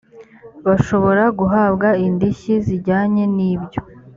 bashobora 0.65 1.23
guhabwa 1.39 1.87
indishyi 2.07 2.53
zijyanye 2.65 3.23
n 3.35 3.37
ibyo 3.51 3.81